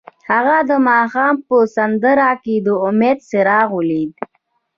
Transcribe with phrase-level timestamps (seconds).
[0.29, 4.11] هغه د ماښام په سمندر کې د امید څراغ ولید.